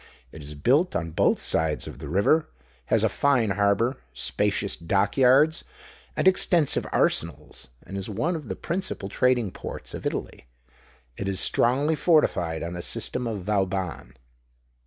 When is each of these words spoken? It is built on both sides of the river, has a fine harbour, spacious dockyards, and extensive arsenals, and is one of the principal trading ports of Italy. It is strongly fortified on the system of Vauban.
It 0.31 0.41
is 0.41 0.55
built 0.55 0.95
on 0.95 1.11
both 1.11 1.39
sides 1.39 1.85
of 1.85 1.99
the 1.99 2.09
river, 2.09 2.49
has 2.85 3.03
a 3.03 3.07
fine 3.07 3.51
harbour, 3.51 3.97
spacious 4.13 4.75
dockyards, 4.75 5.63
and 6.17 6.27
extensive 6.27 6.87
arsenals, 6.91 7.69
and 7.85 7.95
is 7.99 8.09
one 8.09 8.35
of 8.35 8.47
the 8.47 8.55
principal 8.55 9.09
trading 9.09 9.51
ports 9.51 9.93
of 9.93 10.07
Italy. 10.07 10.47
It 11.17 11.27
is 11.29 11.39
strongly 11.39 11.93
fortified 11.93 12.63
on 12.63 12.73
the 12.73 12.81
system 12.81 13.27
of 13.27 13.41
Vauban. 13.41 14.15